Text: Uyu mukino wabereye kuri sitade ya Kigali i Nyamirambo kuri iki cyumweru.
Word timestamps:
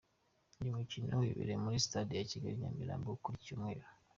Uyu 0.59 0.77
mukino 0.79 1.05
wabereye 1.11 1.55
kuri 1.63 1.83
sitade 1.85 2.11
ya 2.13 2.27
Kigali 2.31 2.55
i 2.57 2.59
Nyamirambo 2.61 3.09
kuri 3.21 3.35
iki 3.37 3.45
cyumweru. 3.47 3.85